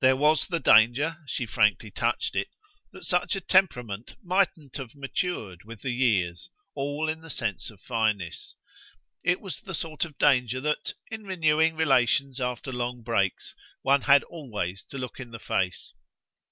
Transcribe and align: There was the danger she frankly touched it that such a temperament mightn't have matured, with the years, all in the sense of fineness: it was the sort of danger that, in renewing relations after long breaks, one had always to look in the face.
There 0.00 0.16
was 0.16 0.48
the 0.48 0.58
danger 0.58 1.18
she 1.28 1.46
frankly 1.46 1.92
touched 1.92 2.34
it 2.34 2.48
that 2.92 3.04
such 3.04 3.36
a 3.36 3.40
temperament 3.40 4.16
mightn't 4.20 4.74
have 4.78 4.96
matured, 4.96 5.62
with 5.64 5.82
the 5.82 5.92
years, 5.92 6.50
all 6.74 7.08
in 7.08 7.20
the 7.20 7.30
sense 7.30 7.70
of 7.70 7.80
fineness: 7.80 8.56
it 9.22 9.40
was 9.40 9.60
the 9.60 9.72
sort 9.72 10.04
of 10.04 10.18
danger 10.18 10.60
that, 10.62 10.94
in 11.12 11.22
renewing 11.22 11.76
relations 11.76 12.40
after 12.40 12.72
long 12.72 13.02
breaks, 13.04 13.54
one 13.82 14.00
had 14.00 14.24
always 14.24 14.84
to 14.86 14.98
look 14.98 15.20
in 15.20 15.30
the 15.30 15.38
face. 15.38 15.92